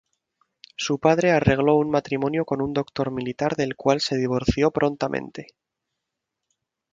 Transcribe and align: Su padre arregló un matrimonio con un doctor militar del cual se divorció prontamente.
Su 0.77 0.97
padre 0.99 1.29
arregló 1.29 1.75
un 1.77 1.91
matrimonio 1.91 2.43
con 2.43 2.59
un 2.59 2.73
doctor 2.73 3.11
militar 3.11 3.55
del 3.55 3.75
cual 3.75 4.01
se 4.01 4.15
divorció 4.17 4.71
prontamente. 4.71 5.49